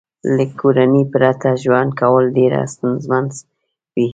[0.35, 3.25] له کورنۍ پرته ژوند کول ډېر ستونزمن
[3.95, 4.07] وي